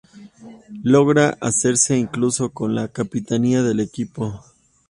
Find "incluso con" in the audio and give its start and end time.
1.95-2.73